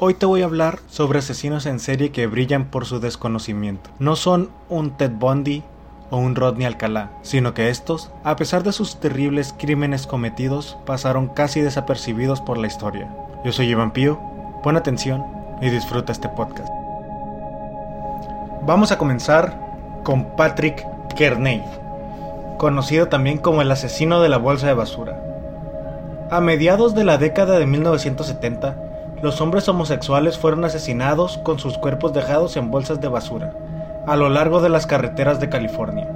Hoy 0.00 0.14
te 0.14 0.26
voy 0.26 0.42
a 0.42 0.46
hablar 0.46 0.80
sobre 0.88 1.20
asesinos 1.20 1.66
en 1.66 1.78
serie 1.78 2.10
que 2.10 2.26
brillan 2.26 2.64
por 2.64 2.84
su 2.84 2.98
desconocimiento. 2.98 3.90
No 4.00 4.16
son 4.16 4.50
un 4.68 4.96
Ted 4.96 5.12
Bundy 5.12 5.62
o 6.10 6.16
un 6.16 6.34
Rodney 6.34 6.66
Alcalá, 6.66 7.12
sino 7.22 7.54
que 7.54 7.68
estos, 7.68 8.10
a 8.24 8.34
pesar 8.34 8.64
de 8.64 8.72
sus 8.72 8.98
terribles 8.98 9.54
crímenes 9.56 10.08
cometidos, 10.08 10.76
pasaron 10.84 11.28
casi 11.28 11.60
desapercibidos 11.60 12.40
por 12.40 12.58
la 12.58 12.66
historia. 12.66 13.08
Yo 13.44 13.52
soy 13.52 13.68
Iván 13.70 13.92
Pío, 13.92 14.20
pon 14.64 14.76
atención 14.76 15.24
y 15.62 15.70
disfruta 15.70 16.10
este 16.10 16.28
podcast. 16.28 16.68
Vamos 18.66 18.90
a 18.90 18.98
comenzar 18.98 19.60
con 20.02 20.34
Patrick 20.34 20.84
Kearney, 21.14 21.62
conocido 22.58 23.06
también 23.06 23.38
como 23.38 23.62
el 23.62 23.70
asesino 23.70 24.20
de 24.20 24.28
la 24.28 24.38
bolsa 24.38 24.66
de 24.66 24.74
basura. 24.74 25.22
A 26.32 26.40
mediados 26.40 26.96
de 26.96 27.04
la 27.04 27.16
década 27.16 27.60
de 27.60 27.66
1970, 27.66 28.84
los 29.24 29.40
hombres 29.40 29.66
homosexuales 29.70 30.36
fueron 30.36 30.66
asesinados 30.66 31.38
con 31.38 31.58
sus 31.58 31.78
cuerpos 31.78 32.12
dejados 32.12 32.58
en 32.58 32.70
bolsas 32.70 33.00
de 33.00 33.08
basura 33.08 33.54
a 34.06 34.16
lo 34.16 34.28
largo 34.28 34.60
de 34.60 34.68
las 34.68 34.86
carreteras 34.86 35.40
de 35.40 35.48
California. 35.48 36.06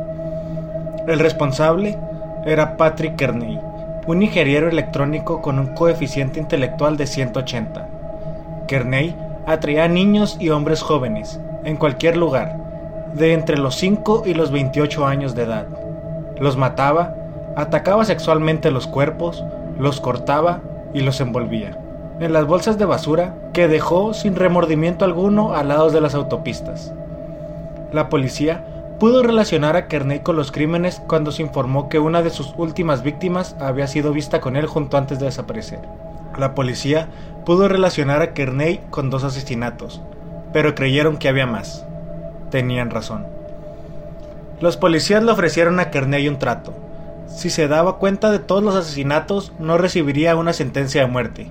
El 1.06 1.18
responsable 1.18 1.98
era 2.44 2.76
Patrick 2.76 3.16
Kearney, 3.16 3.58
un 4.06 4.22
ingeniero 4.22 4.68
electrónico 4.68 5.40
con 5.40 5.58
un 5.58 5.68
coeficiente 5.68 6.38
intelectual 6.38 6.98
de 6.98 7.06
180. 7.06 7.88
Kearney 8.66 9.16
atraía 9.46 9.84
a 9.84 9.88
niños 9.88 10.36
y 10.38 10.50
hombres 10.50 10.82
jóvenes, 10.82 11.40
en 11.64 11.78
cualquier 11.78 12.14
lugar, 12.14 12.58
de 13.14 13.32
entre 13.32 13.56
los 13.56 13.74
5 13.76 14.24
y 14.26 14.34
los 14.34 14.50
28 14.50 15.06
años 15.06 15.34
de 15.34 15.44
edad. 15.44 15.66
Los 16.38 16.58
mataba, 16.58 17.14
atacaba 17.56 18.04
sexualmente 18.04 18.70
los 18.70 18.86
cuerpos, 18.86 19.42
los 19.78 19.98
cortaba 19.98 20.60
y 20.92 21.00
los 21.00 21.22
envolvía 21.22 21.87
en 22.20 22.32
las 22.32 22.46
bolsas 22.46 22.78
de 22.78 22.84
basura 22.84 23.34
que 23.52 23.68
dejó 23.68 24.14
sin 24.14 24.34
remordimiento 24.36 25.04
alguno 25.04 25.54
al 25.54 25.68
lado 25.68 25.90
de 25.90 26.00
las 26.00 26.14
autopistas. 26.14 26.92
La 27.92 28.08
policía 28.08 28.64
pudo 28.98 29.22
relacionar 29.22 29.76
a 29.76 29.86
Kearney 29.86 30.20
con 30.20 30.36
los 30.36 30.50
crímenes 30.50 31.00
cuando 31.06 31.30
se 31.30 31.42
informó 31.42 31.88
que 31.88 32.00
una 32.00 32.22
de 32.22 32.30
sus 32.30 32.52
últimas 32.56 33.02
víctimas 33.02 33.54
había 33.60 33.86
sido 33.86 34.12
vista 34.12 34.40
con 34.40 34.56
él 34.56 34.66
junto 34.66 34.96
antes 34.96 35.20
de 35.20 35.26
desaparecer. 35.26 35.80
La 36.36 36.54
policía 36.54 37.08
pudo 37.44 37.68
relacionar 37.68 38.22
a 38.22 38.34
Kearney 38.34 38.80
con 38.90 39.10
dos 39.10 39.24
asesinatos, 39.24 40.02
pero 40.52 40.74
creyeron 40.74 41.16
que 41.16 41.28
había 41.28 41.46
más. 41.46 41.84
Tenían 42.50 42.90
razón. 42.90 43.26
Los 44.60 44.76
policías 44.76 45.22
le 45.22 45.30
ofrecieron 45.30 45.78
a 45.78 45.90
Kearney 45.90 46.26
un 46.26 46.38
trato. 46.38 46.72
Si 47.28 47.50
se 47.50 47.68
daba 47.68 47.98
cuenta 47.98 48.30
de 48.30 48.40
todos 48.40 48.62
los 48.62 48.74
asesinatos, 48.74 49.52
no 49.60 49.78
recibiría 49.78 50.34
una 50.34 50.52
sentencia 50.52 51.02
de 51.02 51.06
muerte, 51.06 51.50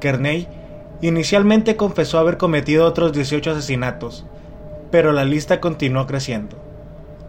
Kearney 0.00 0.48
inicialmente 1.00 1.76
confesó 1.76 2.18
haber 2.18 2.36
cometido 2.36 2.86
otros 2.86 3.12
18 3.12 3.52
asesinatos, 3.52 4.24
pero 4.90 5.12
la 5.12 5.24
lista 5.24 5.60
continuó 5.60 6.06
creciendo, 6.06 6.56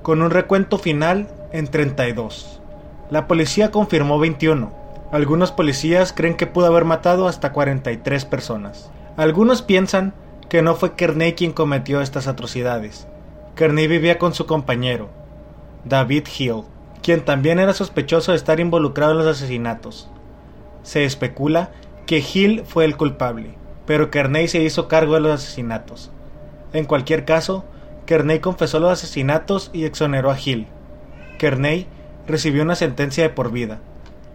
con 0.02 0.22
un 0.22 0.32
recuento 0.32 0.78
final 0.78 1.28
en 1.52 1.68
32. 1.68 2.62
La 3.10 3.28
policía 3.28 3.72
confirmó 3.72 4.20
21. 4.20 4.72
Algunos 5.12 5.52
policías 5.52 6.14
creen 6.14 6.36
que 6.36 6.48
pudo 6.48 6.68
haber 6.68 6.86
matado 6.86 7.28
hasta 7.28 7.52
43 7.52 8.26
personas. 8.26 8.92
Algunos 9.18 9.62
piensan 9.62 10.14
que 10.48 10.62
no 10.62 10.76
fue 10.76 10.94
Kearney 10.94 11.34
quien 11.34 11.52
cometió 11.52 12.02
estas 12.02 12.28
atrocidades. 12.28 13.08
Kearney 13.56 13.88
vivía 13.88 14.18
con 14.20 14.34
su 14.34 14.46
compañero, 14.46 15.10
David 15.86 16.28
Hill, 16.38 16.64
quien 17.02 17.26
también 17.26 17.60
era 17.60 17.74
sospechoso 17.74 18.32
de 18.32 18.38
estar 18.38 18.60
involucrado 18.60 19.14
en 19.14 19.18
los 19.20 19.28
asesinatos. 19.28 20.10
Se 20.84 21.04
especula 21.06 21.72
que 22.10 22.26
Hill 22.34 22.64
fue 22.66 22.86
el 22.86 22.98
culpable, 22.98 23.52
pero 23.86 24.10
Kearney 24.10 24.48
se 24.48 24.64
hizo 24.64 24.88
cargo 24.88 25.14
de 25.14 25.20
los 25.20 25.32
asesinatos. 25.32 26.10
En 26.74 26.86
cualquier 26.86 27.24
caso, 27.24 27.66
Kearney 28.08 28.40
confesó 28.40 28.80
los 28.80 28.92
asesinatos 28.92 29.70
y 29.74 29.86
exoneró 29.86 30.32
a 30.32 30.38
Hill. 30.44 30.66
Kearney 31.38 31.86
recibió 32.26 32.64
una 32.64 32.74
sentencia 32.74 33.22
de 33.22 33.30
por 33.30 33.52
vida 33.52 33.78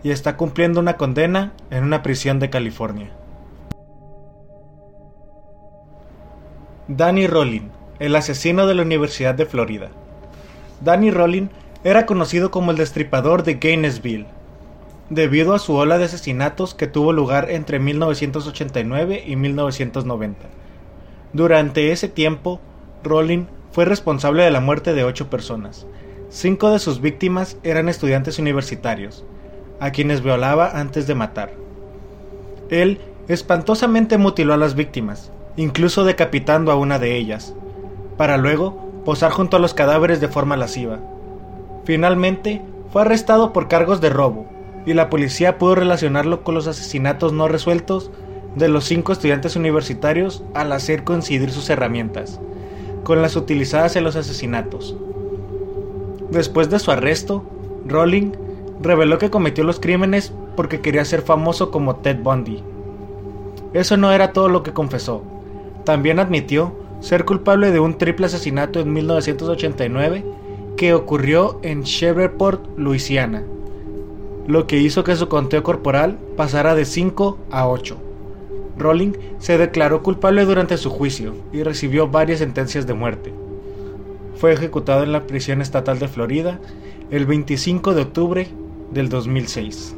y 0.04 0.12
está 0.12 0.36
cumpliendo 0.36 0.78
una 0.78 0.96
condena 0.96 1.52
en 1.70 1.82
una 1.82 2.04
prisión 2.04 2.38
de 2.38 2.48
California. 2.48 3.10
Danny 6.86 7.26
Rollin, 7.26 7.72
el 7.98 8.14
asesino 8.14 8.68
de 8.68 8.74
la 8.76 8.82
Universidad 8.82 9.34
de 9.34 9.46
Florida. 9.46 9.88
Danny 10.80 11.10
Rollin 11.10 11.50
era 11.82 12.06
conocido 12.06 12.52
como 12.52 12.70
el 12.70 12.76
destripador 12.76 13.42
de 13.42 13.54
Gainesville, 13.54 14.28
debido 15.10 15.54
a 15.54 15.58
su 15.58 15.74
ola 15.74 15.98
de 15.98 16.04
asesinatos 16.04 16.74
que 16.74 16.86
tuvo 16.86 17.12
lugar 17.12 17.50
entre 17.50 17.78
1989 17.78 19.24
y 19.26 19.36
1990. 19.36 20.46
Durante 21.32 21.92
ese 21.92 22.08
tiempo, 22.08 22.60
Rowling 23.02 23.46
fue 23.72 23.84
responsable 23.84 24.44
de 24.44 24.50
la 24.50 24.60
muerte 24.60 24.94
de 24.94 25.04
ocho 25.04 25.28
personas. 25.28 25.86
Cinco 26.30 26.70
de 26.70 26.78
sus 26.78 27.00
víctimas 27.00 27.56
eran 27.62 27.88
estudiantes 27.88 28.38
universitarios, 28.38 29.24
a 29.80 29.90
quienes 29.90 30.22
violaba 30.22 30.78
antes 30.78 31.06
de 31.06 31.14
matar. 31.14 31.52
Él 32.70 33.00
espantosamente 33.28 34.18
mutiló 34.18 34.54
a 34.54 34.58
las 34.58 34.74
víctimas, 34.74 35.32
incluso 35.56 36.04
decapitando 36.04 36.72
a 36.72 36.76
una 36.76 36.98
de 36.98 37.16
ellas, 37.16 37.54
para 38.16 38.36
luego 38.36 39.02
posar 39.04 39.32
junto 39.32 39.56
a 39.56 39.60
los 39.60 39.74
cadáveres 39.74 40.20
de 40.20 40.28
forma 40.28 40.56
lasciva. 40.56 41.00
Finalmente, 41.84 42.62
fue 42.92 43.02
arrestado 43.02 43.52
por 43.52 43.68
cargos 43.68 44.00
de 44.00 44.08
robo, 44.08 44.46
y 44.86 44.94
la 44.94 45.10
policía 45.10 45.58
pudo 45.58 45.74
relacionarlo 45.76 46.42
con 46.42 46.54
los 46.54 46.66
asesinatos 46.66 47.32
no 47.32 47.48
resueltos 47.48 48.10
de 48.54 48.68
los 48.68 48.84
cinco 48.84 49.12
estudiantes 49.12 49.56
universitarios 49.56 50.42
al 50.54 50.72
hacer 50.72 51.04
coincidir 51.04 51.50
sus 51.50 51.70
herramientas 51.70 52.40
con 53.04 53.22
las 53.22 53.36
utilizadas 53.36 53.96
en 53.96 54.04
los 54.04 54.16
asesinatos. 54.16 54.96
Después 56.30 56.70
de 56.70 56.78
su 56.78 56.90
arresto, 56.90 57.44
Rowling 57.86 58.32
reveló 58.80 59.18
que 59.18 59.30
cometió 59.30 59.62
los 59.62 59.78
crímenes 59.78 60.32
porque 60.56 60.80
quería 60.80 61.04
ser 61.04 61.22
famoso 61.22 61.70
como 61.70 61.96
Ted 61.96 62.20
Bundy. 62.22 62.62
Eso 63.72 63.96
no 63.96 64.10
era 64.12 64.32
todo 64.32 64.48
lo 64.48 64.62
que 64.62 64.72
confesó. 64.72 65.22
También 65.84 66.18
admitió 66.18 66.72
ser 67.00 67.24
culpable 67.24 67.70
de 67.70 67.80
un 67.80 67.98
triple 67.98 68.26
asesinato 68.26 68.80
en 68.80 68.92
1989 68.92 70.24
que 70.76 70.94
ocurrió 70.94 71.60
en 71.62 71.82
Shreveport, 71.82 72.66
Luisiana, 72.78 73.44
lo 74.46 74.66
que 74.66 74.78
hizo 74.78 75.04
que 75.04 75.16
su 75.16 75.28
conteo 75.28 75.62
corporal 75.62 76.18
pasara 76.36 76.74
de 76.74 76.84
5 76.84 77.38
a 77.50 77.68
8. 77.68 77.96
Rowling 78.76 79.12
se 79.38 79.56
declaró 79.56 80.02
culpable 80.02 80.44
durante 80.44 80.76
su 80.76 80.90
juicio 80.90 81.34
y 81.52 81.62
recibió 81.62 82.08
varias 82.08 82.40
sentencias 82.40 82.86
de 82.86 82.94
muerte. 82.94 83.32
Fue 84.36 84.52
ejecutado 84.52 85.04
en 85.04 85.12
la 85.12 85.26
prisión 85.26 85.62
estatal 85.62 85.98
de 85.98 86.08
Florida 86.08 86.58
el 87.10 87.24
25 87.26 87.94
de 87.94 88.02
octubre 88.02 88.48
del 88.92 89.08
2006. 89.08 89.96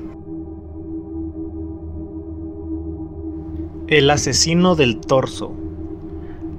El 3.89 4.11
asesino 4.11 4.75
del 4.75 5.01
torso. 5.01 5.53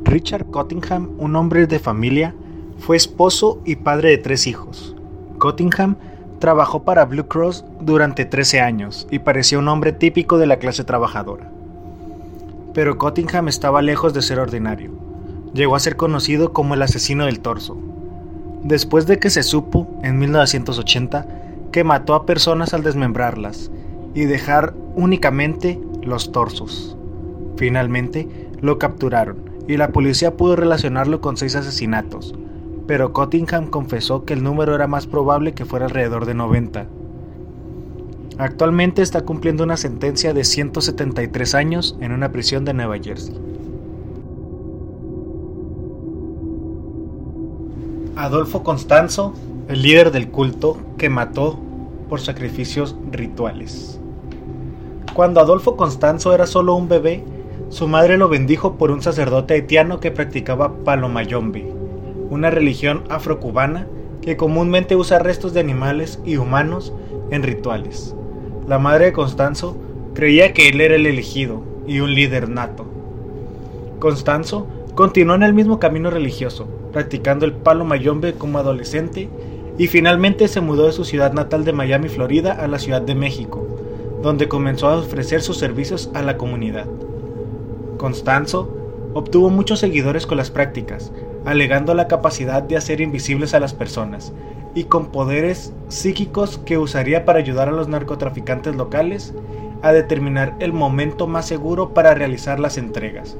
Richard 0.03 0.45
Cottingham, 0.49 1.11
un 1.17 1.35
hombre 1.35 1.67
de 1.67 1.79
familia, 1.79 2.33
fue 2.79 2.95
esposo 2.95 3.61
y 3.65 3.75
padre 3.75 4.09
de 4.11 4.17
tres 4.17 4.47
hijos. 4.47 4.95
Cottingham 5.37 5.97
Trabajó 6.39 6.83
para 6.83 7.05
Blue 7.05 7.27
Cross 7.27 7.65
durante 7.81 8.25
13 8.25 8.61
años 8.61 9.07
y 9.09 9.19
parecía 9.19 9.57
un 9.57 9.67
hombre 9.67 9.91
típico 9.91 10.37
de 10.37 10.45
la 10.45 10.57
clase 10.57 10.83
trabajadora. 10.83 11.49
Pero 12.73 12.99
Cottingham 12.99 13.47
estaba 13.47 13.81
lejos 13.81 14.13
de 14.13 14.21
ser 14.21 14.39
ordinario. 14.39 14.91
Llegó 15.53 15.75
a 15.75 15.79
ser 15.79 15.95
conocido 15.95 16.53
como 16.53 16.75
el 16.75 16.83
asesino 16.83 17.25
del 17.25 17.39
torso. 17.39 17.75
Después 18.63 19.07
de 19.07 19.17
que 19.17 19.31
se 19.31 19.41
supo, 19.41 19.87
en 20.03 20.19
1980, 20.19 21.25
que 21.71 21.83
mató 21.83 22.13
a 22.13 22.25
personas 22.27 22.73
al 22.73 22.83
desmembrarlas 22.83 23.71
y 24.13 24.25
dejar 24.25 24.75
únicamente 24.95 25.79
los 26.03 26.31
torsos. 26.31 26.95
Finalmente, 27.55 28.27
lo 28.61 28.77
capturaron 28.77 29.37
y 29.67 29.77
la 29.77 29.89
policía 29.89 30.37
pudo 30.37 30.55
relacionarlo 30.55 31.19
con 31.19 31.37
seis 31.37 31.55
asesinatos, 31.55 32.35
pero 32.87 33.11
Cottingham 33.13 33.67
confesó 33.67 34.23
que 34.23 34.33
el 34.33 34.43
número 34.43 34.73
era 34.73 34.87
más 34.87 35.05
probable 35.05 35.53
que 35.53 35.65
fuera 35.65 35.85
alrededor 35.85 36.25
de 36.25 36.33
90. 36.33 36.87
Actualmente 38.39 39.01
está 39.01 39.21
cumpliendo 39.21 39.63
una 39.63 39.77
sentencia 39.77 40.33
de 40.33 40.43
173 40.43 41.55
años 41.55 41.97
en 41.99 42.11
una 42.11 42.31
prisión 42.31 42.65
de 42.65 42.73
Nueva 42.73 42.97
Jersey. 42.97 43.35
Adolfo 48.15 48.63
Constanzo, 48.63 49.33
el 49.67 49.81
líder 49.81 50.11
del 50.11 50.29
culto 50.29 50.77
que 50.97 51.09
mató 51.09 51.59
por 52.09 52.21
sacrificios 52.21 52.95
rituales. 53.11 53.99
Cuando 55.13 55.39
Adolfo 55.39 55.75
Constanzo 55.75 56.33
era 56.33 56.47
solo 56.47 56.75
un 56.75 56.87
bebé, 56.87 57.23
su 57.69 57.87
madre 57.87 58.17
lo 58.17 58.29
bendijo 58.29 58.75
por 58.75 58.91
un 58.91 59.01
sacerdote 59.01 59.55
haitiano 59.55 59.99
que 59.99 60.11
practicaba 60.11 60.73
palomayombe, 60.83 61.76
una 62.29 62.49
religión 62.49 63.03
afrocubana 63.09 63.87
que 64.21 64.37
comúnmente 64.37 64.95
usa 64.95 65.19
restos 65.19 65.53
de 65.53 65.59
animales 65.59 66.19
y 66.25 66.37
humanos 66.37 66.93
en 67.31 67.43
rituales. 67.43 68.15
La 68.67 68.79
madre 68.79 69.05
de 69.05 69.13
Constanzo 69.13 69.77
creía 70.13 70.53
que 70.53 70.69
él 70.69 70.81
era 70.81 70.95
el 70.95 71.05
elegido 71.05 71.63
y 71.87 71.99
un 72.01 72.13
líder 72.13 72.49
nato, 72.49 72.85
Constanzo 73.99 74.67
continuó 74.93 75.35
en 75.35 75.43
el 75.43 75.55
mismo 75.55 75.79
camino 75.79 76.11
religioso, 76.11 76.67
practicando 76.93 77.45
el 77.45 77.53
palo 77.53 77.83
mayombe 77.83 78.33
como 78.33 78.59
adolescente 78.59 79.27
y 79.77 79.87
finalmente 79.87 80.47
se 80.47 80.61
mudó 80.61 80.85
de 80.85 80.91
su 80.91 81.03
ciudad 81.03 81.33
natal 81.33 81.65
de 81.65 81.73
Miami, 81.73 82.07
Florida, 82.07 82.53
a 82.53 82.67
la 82.67 82.77
Ciudad 82.77 83.01
de 83.01 83.15
México, 83.15 83.67
donde 84.21 84.47
comenzó 84.47 84.87
a 84.87 84.97
ofrecer 84.97 85.41
sus 85.41 85.57
servicios 85.57 86.11
a 86.13 86.21
la 86.21 86.37
comunidad. 86.37 86.85
Constanzo 87.97 88.69
obtuvo 89.15 89.49
muchos 89.49 89.79
seguidores 89.79 90.27
con 90.27 90.37
las 90.37 90.51
prácticas, 90.51 91.11
alegando 91.47 91.93
la 91.93 92.09
capacidad 92.09 92.61
de 92.61 92.75
hacer 92.75 92.99
invisibles 92.99 93.53
a 93.53 93.61
las 93.61 93.73
personas 93.73 94.33
y 94.75 94.83
con 94.83 95.07
poderes 95.07 95.73
psíquicos 95.87 96.57
que 96.57 96.77
usaría 96.77 97.23
para 97.23 97.39
ayudar 97.39 97.69
a 97.69 97.71
los 97.71 97.87
narcotraficantes 97.87 98.75
locales 98.75 99.33
a 99.81 99.93
determinar 99.93 100.55
el 100.59 100.73
momento 100.73 101.25
más 101.25 101.45
seguro 101.45 101.93
para 101.93 102.13
realizar 102.13 102.59
las 102.59 102.77
entregas. 102.77 103.37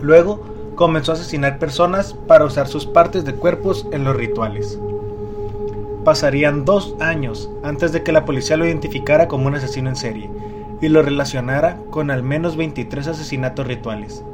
Luego 0.00 0.42
comenzó 0.76 1.12
a 1.12 1.16
asesinar 1.16 1.58
personas 1.58 2.14
para 2.14 2.46
usar 2.46 2.68
sus 2.68 2.86
partes 2.86 3.26
de 3.26 3.34
cuerpos 3.34 3.86
en 3.92 4.04
los 4.04 4.16
rituales. 4.16 4.80
Pasarían 6.04 6.64
dos 6.64 6.96
años 7.00 7.50
antes 7.62 7.92
de 7.92 8.02
que 8.02 8.12
la 8.12 8.24
policía 8.24 8.56
lo 8.56 8.64
identificara 8.64 9.28
como 9.28 9.46
un 9.46 9.56
asesino 9.56 9.90
en 9.90 9.96
serie 9.96 10.30
y 10.80 10.88
lo 10.88 11.02
relacionara 11.02 11.82
con 11.90 12.10
al 12.10 12.22
menos 12.22 12.56
23 12.56 13.08
asesinatos 13.08 13.66
rituales. 13.66 14.24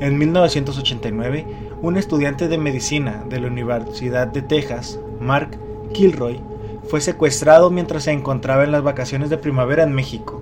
En 0.00 0.16
1989, 0.16 1.44
un 1.82 1.96
estudiante 1.96 2.46
de 2.46 2.56
medicina 2.56 3.24
de 3.28 3.40
la 3.40 3.48
Universidad 3.48 4.28
de 4.28 4.42
Texas, 4.42 5.00
Mark 5.20 5.58
Kilroy, 5.92 6.40
fue 6.88 7.00
secuestrado 7.00 7.70
mientras 7.70 8.04
se 8.04 8.12
encontraba 8.12 8.62
en 8.62 8.70
las 8.70 8.84
vacaciones 8.84 9.28
de 9.28 9.38
primavera 9.38 9.82
en 9.82 9.92
México. 9.92 10.40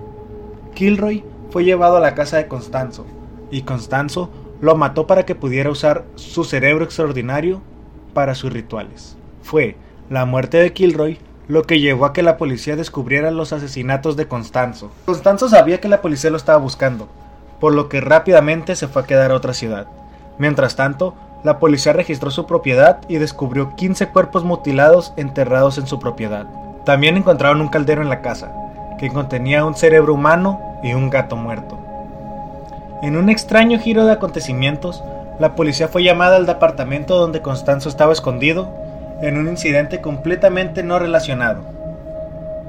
Kilroy 0.75 1.25
fue 1.51 1.65
llevado 1.65 1.97
a 1.97 2.01
la 2.01 2.15
casa 2.15 2.37
de 2.37 2.49
Constanzo, 2.49 3.07
y 3.51 3.63
Constanzo 3.63 4.29
lo 4.61 4.77
mató 4.77 5.07
para 5.07 5.25
que 5.25 5.35
pudiera 5.35 5.71
usar 5.71 6.05
su 6.17 6.45
cerebro 6.45 6.85
extraordinario 6.85 7.63
para 8.13 8.35
sus 8.35 8.53
rituales. 8.53 9.17
Fue 9.43 9.77
la 10.11 10.27
muerte 10.27 10.59
de 10.59 10.75
Kilroy 10.75 11.19
lo 11.49 11.63
que 11.63 11.81
llevó 11.81 12.05
a 12.05 12.13
que 12.13 12.23
la 12.23 12.37
policía 12.37 12.77
descubriera 12.77 13.31
los 13.31 13.55
asesinatos 13.55 14.17
de 14.17 14.29
Constanzo. 14.29 14.91
Constanzo 15.07 15.49
sabía 15.49 15.81
que 15.81 15.89
la 15.89 16.03
policía 16.03 16.31
lo 16.31 16.37
estaba 16.37 16.59
buscando, 16.59 17.09
por 17.61 17.75
lo 17.75 17.89
que 17.89 18.01
rápidamente 18.01 18.77
se 18.77 18.89
fue 18.89 19.03
a 19.03 19.07
quedar 19.07 19.31
a 19.31 19.35
otra 19.35 19.55
ciudad. 19.55 19.87
Mientras 20.39 20.77
tanto, 20.77 21.15
la 21.43 21.59
policía 21.59 21.93
registró 21.93 22.31
su 22.31 22.47
propiedad 22.47 22.99
y 23.09 23.19
descubrió 23.19 23.77
15 23.77 24.09
cuerpos 24.09 24.45
mutilados 24.45 25.13
enterrados 25.17 25.79
en 25.79 25.87
su 25.87 25.99
propiedad. 25.99 26.47
También 26.85 27.17
encontraron 27.17 27.61
un 27.61 27.69
caldero 27.69 28.03
en 28.03 28.09
la 28.09 28.21
casa, 28.21 28.53
que 28.99 29.11
contenía 29.11 29.65
un 29.65 29.75
cerebro 29.75 30.15
humano 30.15 30.61
y 30.83 30.95
un 30.95 31.11
gato 31.11 31.37
muerto. 31.37 31.79
En 33.03 33.17
un 33.17 33.29
extraño 33.29 33.79
giro 33.79 34.07
de 34.07 34.13
acontecimientos, 34.13 35.05
la 35.39 35.55
policía 35.55 35.89
fue 35.89 36.03
llamada 36.03 36.37
al 36.37 36.47
departamento 36.47 37.17
donde 37.17 37.43
Constanzo 37.43 37.89
estaba 37.89 38.13
escondido 38.13 38.73
en 39.21 39.37
un 39.37 39.49
incidente 39.49 40.01
completamente 40.01 40.83
no 40.83 40.99
relacionado. 40.99 41.61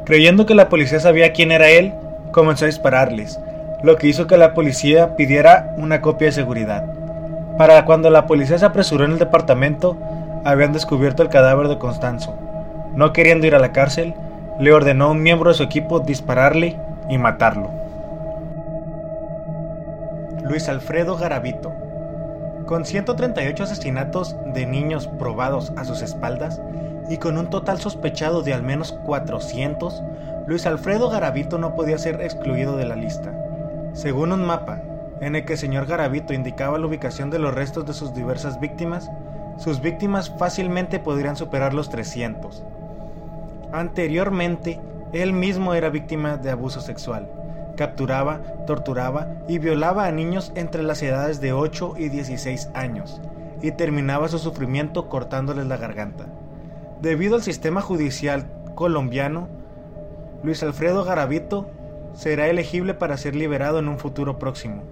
Creyendo 0.05 0.45
que 0.45 0.55
la 0.55 0.69
policía 0.69 0.99
sabía 0.99 1.33
quién 1.33 1.51
era 1.51 1.69
él, 1.69 1.93
comenzó 2.31 2.65
a 2.65 2.67
dispararles, 2.67 3.39
lo 3.83 3.95
que 3.97 4.07
hizo 4.07 4.27
que 4.27 4.37
la 4.37 4.53
policía 4.53 5.15
pidiera 5.15 5.73
una 5.77 6.01
copia 6.01 6.27
de 6.27 6.31
seguridad. 6.31 6.85
Para 7.57 7.85
cuando 7.85 8.09
la 8.09 8.25
policía 8.25 8.57
se 8.57 8.65
apresuró 8.65 9.05
en 9.05 9.13
el 9.13 9.19
departamento, 9.19 9.97
habían 10.43 10.73
descubierto 10.73 11.23
el 11.23 11.29
cadáver 11.29 11.67
de 11.67 11.77
Constanzo. 11.77 12.35
No 12.95 13.13
queriendo 13.13 13.45
ir 13.45 13.55
a 13.55 13.59
la 13.59 13.71
cárcel, 13.71 14.15
le 14.59 14.73
ordenó 14.73 15.05
a 15.05 15.11
un 15.11 15.21
miembro 15.21 15.49
de 15.49 15.55
su 15.55 15.63
equipo 15.63 15.99
dispararle 15.99 16.77
y 17.09 17.17
matarlo. 17.17 17.69
Luis 20.43 20.69
Alfredo 20.69 21.17
Garavito. 21.17 21.73
Con 22.65 22.85
138 22.85 23.63
asesinatos 23.63 24.35
de 24.53 24.65
niños 24.65 25.07
probados 25.07 25.71
a 25.77 25.85
sus 25.85 26.01
espaldas 26.01 26.61
y 27.09 27.17
con 27.17 27.37
un 27.37 27.49
total 27.49 27.79
sospechado 27.79 28.41
de 28.41 28.53
al 28.53 28.63
menos 28.63 28.93
400, 29.05 30.03
Luis 30.47 30.65
Alfredo 30.65 31.09
Garavito 31.09 31.57
no 31.57 31.75
podía 31.75 31.97
ser 31.97 32.21
excluido 32.21 32.77
de 32.77 32.85
la 32.85 32.95
lista. 32.95 33.33
Según 33.97 34.31
un 34.31 34.45
mapa, 34.45 34.83
en 35.21 35.35
el 35.35 35.43
que 35.43 35.53
el 35.53 35.59
señor 35.59 35.87
Garavito 35.87 36.31
indicaba 36.31 36.77
la 36.77 36.85
ubicación 36.85 37.31
de 37.31 37.39
los 37.39 37.51
restos 37.51 37.83
de 37.87 37.93
sus 37.93 38.13
diversas 38.13 38.59
víctimas, 38.59 39.09
sus 39.57 39.81
víctimas 39.81 40.29
fácilmente 40.37 40.99
podrían 40.99 41.35
superar 41.35 41.73
los 41.73 41.89
300. 41.89 42.63
Anteriormente, 43.71 44.79
él 45.13 45.33
mismo 45.33 45.73
era 45.73 45.89
víctima 45.89 46.37
de 46.37 46.51
abuso 46.51 46.79
sexual. 46.79 47.27
Capturaba, 47.75 48.41
torturaba 48.67 49.29
y 49.47 49.57
violaba 49.57 50.05
a 50.05 50.11
niños 50.11 50.51
entre 50.53 50.83
las 50.83 51.01
edades 51.01 51.41
de 51.41 51.53
8 51.53 51.95
y 51.97 52.09
16 52.09 52.69
años, 52.75 53.19
y 53.63 53.71
terminaba 53.71 54.27
su 54.27 54.37
sufrimiento 54.37 55.09
cortándoles 55.09 55.65
la 55.65 55.77
garganta. 55.77 56.25
Debido 57.01 57.33
al 57.33 57.41
sistema 57.41 57.81
judicial 57.81 58.45
colombiano, 58.75 59.47
Luis 60.43 60.61
Alfredo 60.61 61.03
Garavito 61.03 61.71
será 62.17 62.47
elegible 62.47 62.95
para 62.95 63.15
ser 63.15 63.35
liberado 63.35 63.77
en 63.77 63.87
un 63.87 63.99
futuro 63.99 64.39
próximo. 64.39 64.83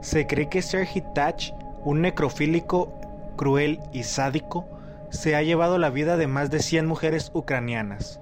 Se 0.00 0.26
cree 0.26 0.48
que 0.48 0.60
Sergi 0.60 1.00
Tach, 1.14 1.52
un 1.84 2.02
necrofílico 2.02 2.92
cruel 3.36 3.80
y 3.92 4.02
sádico, 4.02 4.66
se 5.10 5.36
ha 5.36 5.42
llevado 5.42 5.78
la 5.78 5.90
vida 5.90 6.16
de 6.16 6.26
más 6.26 6.50
de 6.50 6.58
100 6.58 6.86
mujeres 6.86 7.30
ucranianas. 7.34 8.20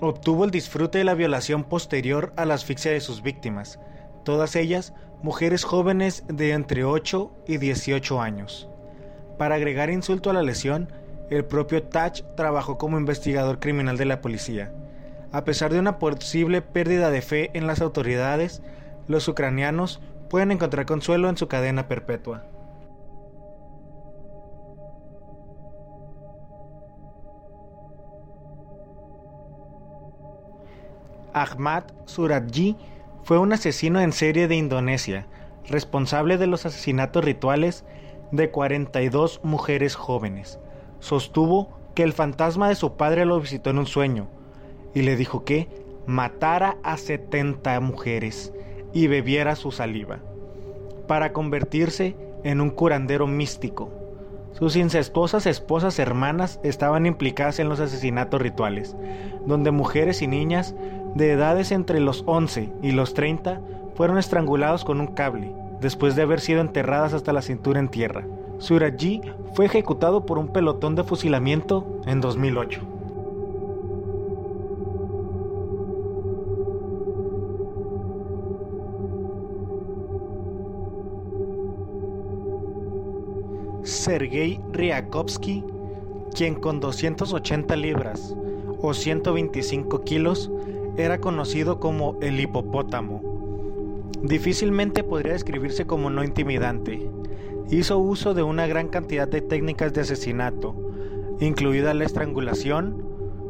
Obtuvo 0.00 0.44
el 0.44 0.50
disfrute 0.50 0.98
de 0.98 1.04
la 1.04 1.14
violación 1.14 1.62
posterior 1.64 2.32
a 2.36 2.44
la 2.44 2.54
asfixia 2.54 2.90
de 2.90 3.00
sus 3.00 3.22
víctimas, 3.22 3.78
todas 4.24 4.56
ellas 4.56 4.94
mujeres 5.22 5.62
jóvenes 5.62 6.24
de 6.26 6.52
entre 6.52 6.84
8 6.84 7.30
y 7.46 7.58
18 7.58 8.20
años. 8.20 8.68
Para 9.38 9.54
agregar 9.54 9.90
insulto 9.90 10.30
a 10.30 10.32
la 10.32 10.42
lesión, 10.42 10.88
el 11.30 11.44
propio 11.44 11.84
Tach 11.84 12.22
trabajó 12.36 12.76
como 12.76 12.98
investigador 12.98 13.60
criminal 13.60 13.96
de 13.96 14.04
la 14.04 14.20
policía. 14.20 14.72
A 15.30 15.44
pesar 15.44 15.72
de 15.72 15.78
una 15.78 16.00
posible 16.00 16.60
pérdida 16.60 17.10
de 17.10 17.22
fe 17.22 17.50
en 17.54 17.68
las 17.68 17.80
autoridades, 17.80 18.62
los 19.06 19.28
ucranianos 19.28 20.00
pueden 20.28 20.50
encontrar 20.50 20.86
consuelo 20.86 21.28
en 21.28 21.36
su 21.36 21.46
cadena 21.46 21.86
perpetua. 21.86 22.44
Ahmad 31.32 31.84
Suradji 32.06 32.76
fue 33.22 33.38
un 33.38 33.52
asesino 33.52 34.00
en 34.00 34.12
serie 34.12 34.48
de 34.48 34.56
Indonesia, 34.56 35.26
responsable 35.68 36.38
de 36.38 36.48
los 36.48 36.66
asesinatos 36.66 37.24
rituales 37.24 37.84
de 38.32 38.50
42 38.50 39.40
mujeres 39.44 39.94
jóvenes 39.94 40.58
sostuvo 41.00 41.68
que 41.94 42.02
el 42.02 42.12
fantasma 42.12 42.68
de 42.68 42.76
su 42.76 42.96
padre 42.96 43.24
lo 43.24 43.40
visitó 43.40 43.70
en 43.70 43.78
un 43.78 43.86
sueño 43.86 44.28
y 44.94 45.02
le 45.02 45.16
dijo 45.16 45.44
que 45.44 45.68
matara 46.06 46.76
a 46.82 46.96
70 46.96 47.80
mujeres 47.80 48.52
y 48.92 49.06
bebiera 49.06 49.56
su 49.56 49.70
saliva, 49.70 50.18
para 51.06 51.32
convertirse 51.32 52.16
en 52.44 52.60
un 52.60 52.70
curandero 52.70 53.26
místico. 53.26 53.90
Sus 54.52 54.76
incestuosas 54.76 55.46
esposas 55.46 55.98
hermanas 55.98 56.58
estaban 56.64 57.06
implicadas 57.06 57.60
en 57.60 57.68
los 57.68 57.80
asesinatos 57.80 58.42
rituales, 58.42 58.96
donde 59.46 59.70
mujeres 59.70 60.22
y 60.22 60.26
niñas 60.26 60.74
de 61.14 61.32
edades 61.32 61.72
entre 61.72 62.00
los 62.00 62.24
11 62.26 62.72
y 62.82 62.92
los 62.92 63.14
30 63.14 63.60
fueron 63.94 64.18
estrangulados 64.18 64.84
con 64.84 65.00
un 65.00 65.08
cable, 65.08 65.52
después 65.80 66.16
de 66.16 66.22
haber 66.22 66.40
sido 66.40 66.60
enterradas 66.60 67.14
hasta 67.14 67.32
la 67.32 67.42
cintura 67.42 67.80
en 67.80 67.88
tierra. 67.88 68.26
Suraji 68.60 69.22
fue 69.54 69.64
ejecutado 69.64 70.26
por 70.26 70.38
un 70.38 70.48
pelotón 70.48 70.94
de 70.94 71.02
fusilamiento 71.02 71.86
en 72.04 72.20
2008. 72.20 72.82
Sergei 83.82 84.60
Ryakovsky, 84.72 85.64
quien 86.34 86.54
con 86.54 86.80
280 86.80 87.74
libras 87.76 88.36
o 88.82 88.92
125 88.92 90.02
kilos 90.04 90.50
era 90.98 91.18
conocido 91.18 91.80
como 91.80 92.18
el 92.20 92.38
hipopótamo. 92.38 93.22
Difícilmente 94.22 95.02
podría 95.02 95.32
describirse 95.32 95.86
como 95.86 96.10
no 96.10 96.22
intimidante, 96.22 97.10
hizo 97.70 97.98
uso 97.98 98.34
de 98.34 98.42
una 98.42 98.66
gran 98.66 98.88
cantidad 98.88 99.28
de 99.28 99.40
técnicas 99.40 99.92
de 99.92 100.00
asesinato, 100.00 100.74
incluida 101.38 101.94
la 101.94 102.04
estrangulación, 102.04 103.04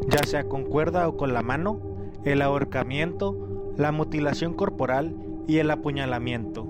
ya 0.08 0.22
sea 0.24 0.44
con 0.44 0.64
cuerda 0.64 1.08
o 1.08 1.16
con 1.16 1.32
la 1.32 1.42
mano, 1.42 1.80
el 2.24 2.42
ahorcamiento, 2.42 3.72
la 3.76 3.92
mutilación 3.92 4.54
corporal 4.54 5.16
y 5.46 5.58
el 5.58 5.70
apuñalamiento. 5.70 6.68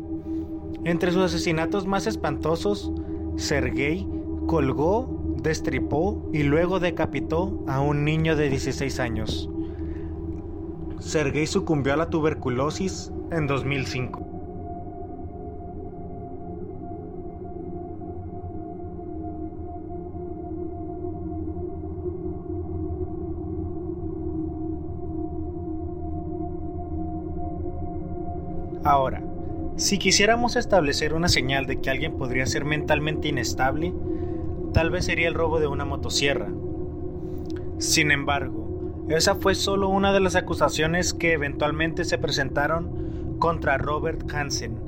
Entre 0.85 1.11
sus 1.11 1.25
asesinatos 1.25 1.87
más 1.87 2.07
espantosos, 2.07 2.92
Sergei 3.37 4.07
colgó, 4.47 5.37
destripó 5.42 6.28
y 6.33 6.45
luego 6.45 6.80
decapitó 6.80 7.62
a 7.66 7.80
un 7.80 8.04
niño 8.04 8.37
de 8.37 8.49
16 8.49 9.00
años. 9.00 9.50
Sergei 11.00 11.47
sucumbió 11.47 11.95
a 11.95 11.97
la 11.97 12.11
tuberculosis 12.11 13.12
en 13.33 13.47
2005. 13.47 14.29
Ahora, 28.82 29.22
si 29.76 29.99
quisiéramos 29.99 30.56
establecer 30.56 31.12
una 31.12 31.28
señal 31.28 31.66
de 31.66 31.80
que 31.80 31.90
alguien 31.90 32.16
podría 32.16 32.46
ser 32.46 32.64
mentalmente 32.64 33.28
inestable, 33.28 33.92
tal 34.72 34.90
vez 34.90 35.04
sería 35.04 35.28
el 35.28 35.34
robo 35.34 35.60
de 35.60 35.66
una 35.66 35.84
motosierra. 35.84 36.49
Sin 37.78 38.10
embargo, 38.10 39.06
esa 39.08 39.34
fue 39.34 39.54
solo 39.54 39.88
una 39.88 40.12
de 40.12 40.20
las 40.20 40.34
acusaciones 40.34 41.12
que 41.12 41.32
eventualmente 41.32 42.04
se 42.04 42.16
presentaron 42.16 43.37
contra 43.38 43.76
Robert 43.76 44.30
Hansen, 44.32 44.78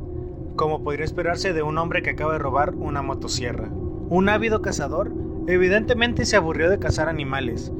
como 0.56 0.82
podría 0.82 1.04
esperarse 1.04 1.52
de 1.52 1.62
un 1.62 1.76
hombre 1.76 2.02
que 2.02 2.10
acaba 2.10 2.34
de 2.34 2.38
robar 2.38 2.74
una 2.74 3.02
motosierra. 3.02 3.68
Un 4.08 4.28
ávido 4.28 4.62
cazador 4.62 5.12
evidentemente 5.48 6.24
se 6.24 6.36
aburrió 6.36 6.70
de 6.70 6.78
cazar 6.78 7.08
animales 7.08 7.72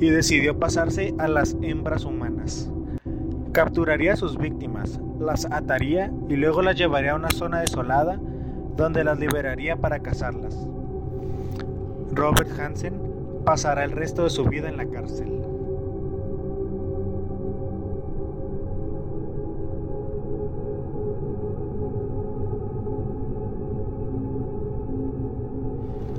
y 0.00 0.10
decidió 0.10 0.58
pasarse 0.58 1.14
a 1.18 1.28
las 1.28 1.56
hembras 1.60 2.04
humanas. 2.04 2.70
Capturaría 3.52 4.12
a 4.12 4.16
sus 4.16 4.38
víctimas, 4.38 5.00
las 5.18 5.46
ataría 5.50 6.12
y 6.28 6.36
luego 6.36 6.62
las 6.62 6.76
llevaría 6.76 7.12
a 7.12 7.16
una 7.16 7.30
zona 7.30 7.60
desolada 7.60 8.18
donde 8.76 9.04
las 9.04 9.18
liberaría 9.18 9.76
para 9.76 9.98
cazarlas. 9.98 10.56
Robert 12.12 12.50
Hansen 12.58 12.94
pasará 13.44 13.84
el 13.84 13.92
resto 13.92 14.24
de 14.24 14.30
su 14.30 14.44
vida 14.44 14.68
en 14.68 14.76
la 14.76 14.86
cárcel. 14.86 15.38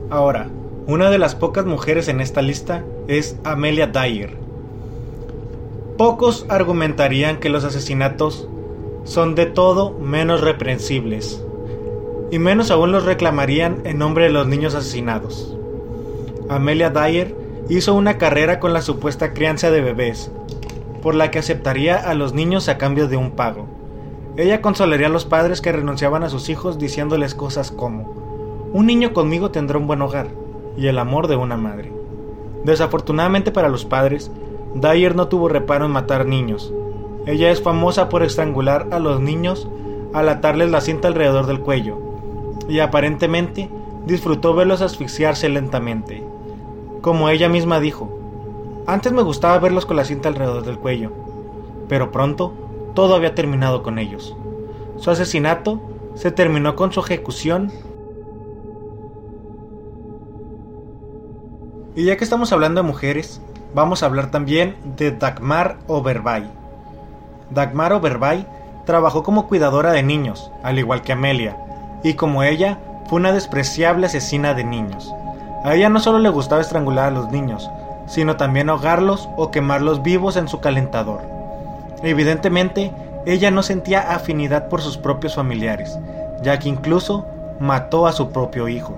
Ahora, 0.09 0.47
una 0.87 1.11
de 1.11 1.19
las 1.19 1.35
pocas 1.35 1.65
mujeres 1.65 2.07
en 2.07 2.19
esta 2.19 2.41
lista 2.41 2.83
es 3.07 3.37
Amelia 3.43 3.87
Dyer. 3.87 4.35
Pocos 5.97 6.47
argumentarían 6.49 7.37
que 7.39 7.49
los 7.49 7.63
asesinatos 7.63 8.49
son 9.09 9.33
de 9.33 9.47
todo 9.47 9.97
menos 9.99 10.41
reprensibles, 10.41 11.43
y 12.29 12.37
menos 12.37 12.69
aún 12.69 12.91
los 12.91 13.05
reclamarían 13.05 13.81
en 13.85 13.97
nombre 13.97 14.25
de 14.25 14.29
los 14.29 14.45
niños 14.45 14.75
asesinados. 14.75 15.57
Amelia 16.47 16.91
Dyer 16.91 17.35
hizo 17.69 17.95
una 17.95 18.19
carrera 18.19 18.59
con 18.59 18.71
la 18.71 18.83
supuesta 18.83 19.33
crianza 19.33 19.71
de 19.71 19.81
bebés, 19.81 20.31
por 21.01 21.15
la 21.15 21.31
que 21.31 21.39
aceptaría 21.39 21.95
a 21.95 22.13
los 22.13 22.35
niños 22.35 22.69
a 22.69 22.77
cambio 22.77 23.07
de 23.07 23.17
un 23.17 23.31
pago. 23.31 23.65
Ella 24.37 24.61
consolaría 24.61 25.07
a 25.07 25.09
los 25.09 25.25
padres 25.25 25.59
que 25.59 25.71
renunciaban 25.71 26.21
a 26.21 26.29
sus 26.29 26.47
hijos 26.49 26.77
diciéndoles 26.77 27.33
cosas 27.33 27.71
como, 27.71 28.69
un 28.73 28.85
niño 28.85 29.11
conmigo 29.11 29.49
tendrá 29.49 29.79
un 29.79 29.87
buen 29.87 30.03
hogar 30.03 30.27
y 30.77 30.85
el 30.85 30.99
amor 30.99 31.27
de 31.27 31.35
una 31.35 31.57
madre. 31.57 31.91
Desafortunadamente 32.63 33.51
para 33.51 33.69
los 33.69 33.85
padres, 33.85 34.29
Dyer 34.75 35.15
no 35.15 35.29
tuvo 35.29 35.49
reparo 35.49 35.85
en 35.85 35.91
matar 35.93 36.27
niños. 36.27 36.71
Ella 37.25 37.51
es 37.51 37.61
famosa 37.61 38.09
por 38.09 38.23
estrangular 38.23 38.87
a 38.91 38.99
los 38.99 39.19
niños 39.19 39.67
al 40.13 40.29
atarles 40.29 40.71
la 40.71 40.81
cinta 40.81 41.07
alrededor 41.07 41.45
del 41.45 41.59
cuello, 41.59 41.97
y 42.67 42.79
aparentemente 42.79 43.69
disfrutó 44.05 44.53
verlos 44.53 44.81
asfixiarse 44.81 45.49
lentamente. 45.49 46.23
Como 47.01 47.29
ella 47.29 47.49
misma 47.49 47.79
dijo, 47.79 48.09
antes 48.87 49.11
me 49.11 49.21
gustaba 49.21 49.59
verlos 49.59 49.85
con 49.85 49.97
la 49.97 50.05
cinta 50.05 50.29
alrededor 50.29 50.63
del 50.63 50.79
cuello, 50.79 51.11
pero 51.87 52.11
pronto 52.11 52.53
todo 52.95 53.15
había 53.15 53.35
terminado 53.35 53.83
con 53.83 53.99
ellos. 53.99 54.35
Su 54.97 55.11
asesinato 55.11 55.79
se 56.15 56.31
terminó 56.31 56.75
con 56.75 56.91
su 56.91 56.99
ejecución 56.99 57.71
Y 61.99 62.05
ya 62.05 62.15
que 62.15 62.23
estamos 62.23 62.53
hablando 62.53 62.81
de 62.81 62.87
mujeres, 62.87 63.41
vamos 63.75 64.03
a 64.03 64.05
hablar 64.05 64.31
también 64.31 64.77
de 64.95 65.11
Dagmar 65.11 65.79
Overbay. 65.87 66.58
Dagmar 67.49 67.93
Overbay 67.93 68.45
trabajó 68.85 69.23
como 69.23 69.47
cuidadora 69.47 69.91
de 69.91 70.03
niños, 70.03 70.51
al 70.63 70.79
igual 70.79 71.01
que 71.01 71.13
Amelia, 71.13 71.57
y 72.03 72.13
como 72.13 72.43
ella, 72.43 72.79
fue 73.07 73.19
una 73.19 73.31
despreciable 73.31 74.05
asesina 74.05 74.53
de 74.53 74.63
niños. 74.63 75.13
A 75.63 75.75
ella 75.75 75.89
no 75.89 75.99
solo 75.99 76.19
le 76.19 76.29
gustaba 76.29 76.61
estrangular 76.61 77.07
a 77.07 77.11
los 77.11 77.31
niños, 77.31 77.69
sino 78.07 78.37
también 78.37 78.69
ahogarlos 78.69 79.29
o 79.35 79.51
quemarlos 79.51 80.03
vivos 80.03 80.37
en 80.37 80.47
su 80.47 80.59
calentador. 80.59 81.21
Evidentemente, 82.03 82.91
ella 83.25 83.51
no 83.51 83.63
sentía 83.63 84.13
afinidad 84.13 84.69
por 84.69 84.81
sus 84.81 84.97
propios 84.97 85.35
familiares, 85.35 85.97
ya 86.41 86.57
que 86.59 86.69
incluso 86.69 87.25
mató 87.59 88.07
a 88.07 88.13
su 88.13 88.31
propio 88.31 88.67
hijo. 88.67 88.95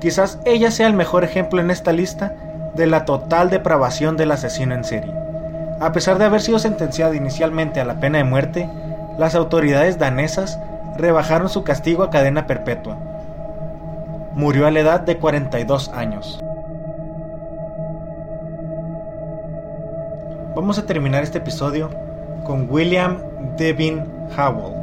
Quizás 0.00 0.38
ella 0.44 0.70
sea 0.70 0.86
el 0.86 0.94
mejor 0.94 1.22
ejemplo 1.24 1.60
en 1.60 1.70
esta 1.70 1.92
lista 1.92 2.34
de 2.74 2.86
la 2.86 3.04
total 3.04 3.50
depravación 3.50 4.16
del 4.16 4.32
asesino 4.32 4.74
en 4.74 4.84
serie. 4.84 5.21
A 5.82 5.90
pesar 5.90 6.16
de 6.16 6.26
haber 6.26 6.40
sido 6.40 6.60
sentenciado 6.60 7.12
inicialmente 7.12 7.80
a 7.80 7.84
la 7.84 7.98
pena 7.98 8.18
de 8.18 8.24
muerte, 8.24 8.70
las 9.18 9.34
autoridades 9.34 9.98
danesas 9.98 10.60
rebajaron 10.96 11.48
su 11.48 11.64
castigo 11.64 12.04
a 12.04 12.10
cadena 12.10 12.46
perpetua. 12.46 12.96
Murió 14.32 14.68
a 14.68 14.70
la 14.70 14.78
edad 14.78 15.00
de 15.00 15.18
42 15.18 15.88
años. 15.88 16.40
Vamos 20.54 20.78
a 20.78 20.86
terminar 20.86 21.24
este 21.24 21.38
episodio 21.38 21.90
con 22.44 22.70
William 22.70 23.18
Devin 23.56 24.04
Howell, 24.38 24.76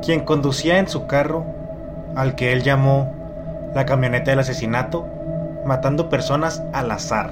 quien 0.00 0.20
conducía 0.20 0.78
en 0.78 0.88
su 0.88 1.06
carro 1.06 1.44
al 2.16 2.34
que 2.34 2.54
él 2.54 2.62
llamó 2.62 3.12
la 3.74 3.84
camioneta 3.84 4.30
del 4.30 4.40
asesinato, 4.40 5.06
matando 5.66 6.08
personas 6.08 6.62
al 6.72 6.90
azar. 6.90 7.30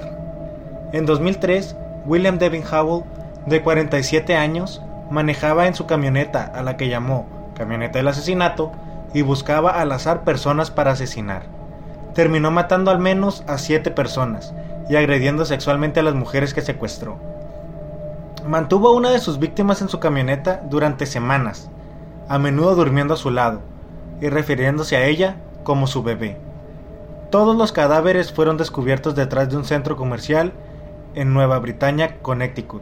En 0.91 1.07
2003, 1.07 1.75
William 2.05 2.37
Devin 2.37 2.63
Howell, 2.69 3.03
de 3.45 3.61
47 3.61 4.35
años, 4.35 4.81
manejaba 5.09 5.67
en 5.67 5.75
su 5.75 5.85
camioneta, 5.85 6.43
a 6.43 6.61
la 6.63 6.77
que 6.77 6.89
llamó 6.89 7.27
camioneta 7.55 7.99
del 7.99 8.07
asesinato, 8.07 8.71
y 9.13 9.21
buscaba 9.21 9.71
al 9.71 9.91
azar 9.91 10.23
personas 10.23 10.71
para 10.71 10.91
asesinar. 10.91 11.43
Terminó 12.13 12.51
matando 12.51 12.91
al 12.91 12.99
menos 12.99 13.43
a 13.47 13.57
7 13.57 13.91
personas 13.91 14.53
y 14.89 14.95
agrediendo 14.95 15.45
sexualmente 15.45 15.99
a 15.99 16.03
las 16.03 16.15
mujeres 16.15 16.53
que 16.53 16.61
secuestró. 16.61 17.17
Mantuvo 18.47 18.89
a 18.89 18.93
una 18.93 19.09
de 19.09 19.19
sus 19.19 19.39
víctimas 19.39 19.81
en 19.81 19.89
su 19.89 19.99
camioneta 19.99 20.61
durante 20.69 21.05
semanas, 21.05 21.69
a 22.27 22.39
menudo 22.39 22.75
durmiendo 22.75 23.13
a 23.13 23.17
su 23.17 23.29
lado, 23.29 23.61
y 24.21 24.29
refiriéndose 24.29 24.95
a 24.95 25.05
ella 25.05 25.37
como 25.63 25.87
su 25.87 26.03
bebé. 26.03 26.37
Todos 27.29 27.55
los 27.55 27.71
cadáveres 27.71 28.31
fueron 28.31 28.57
descubiertos 28.57 29.15
detrás 29.15 29.49
de 29.49 29.57
un 29.57 29.65
centro 29.65 29.95
comercial 29.95 30.53
en 31.15 31.33
Nueva 31.33 31.59
Britannia, 31.59 32.19
Connecticut. 32.21 32.81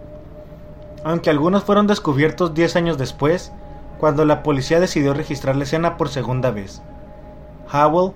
Aunque 1.04 1.30
algunos 1.30 1.64
fueron 1.64 1.88
descubiertos 1.88 2.54
10 2.54 2.76
años 2.76 2.98
después, 2.98 3.52
cuando 4.00 4.26
la 4.26 4.44
policía 4.44 4.80
decidió 4.80 5.14
registrar 5.14 5.56
la 5.56 5.64
escena 5.64 5.98
por 5.98 6.10
segunda 6.10 6.52
vez. 6.52 6.82
Howell 7.72 8.14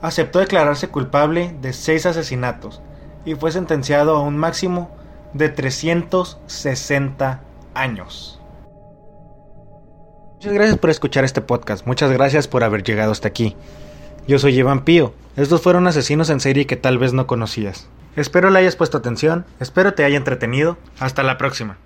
aceptó 0.00 0.38
declararse 0.38 0.88
culpable 0.88 1.54
de 1.60 1.72
seis 1.72 2.06
asesinatos 2.06 2.82
y 3.24 3.34
fue 3.34 3.52
sentenciado 3.52 4.16
a 4.16 4.20
un 4.20 4.36
máximo 4.36 4.90
de 5.32 5.48
360 5.48 7.40
años. 7.74 8.40
Muchas 10.34 10.52
gracias 10.52 10.78
por 10.78 10.90
escuchar 10.90 11.24
este 11.24 11.40
podcast, 11.40 11.86
muchas 11.86 12.12
gracias 12.12 12.48
por 12.48 12.64
haber 12.64 12.82
llegado 12.82 13.12
hasta 13.12 13.28
aquí. 13.28 13.56
Yo 14.26 14.38
soy 14.38 14.58
Iván 14.58 14.84
Pío. 14.84 15.12
Estos 15.36 15.60
fueron 15.60 15.86
asesinos 15.86 16.30
en 16.30 16.40
serie 16.40 16.66
que 16.66 16.76
tal 16.76 16.98
vez 16.98 17.12
no 17.12 17.26
conocías. 17.26 17.88
Espero 18.16 18.50
le 18.50 18.60
hayas 18.60 18.76
puesto 18.76 18.98
atención, 18.98 19.44
espero 19.60 19.94
te 19.94 20.04
haya 20.04 20.16
entretenido. 20.16 20.78
Hasta 21.00 21.22
la 21.22 21.38
próxima. 21.38 21.78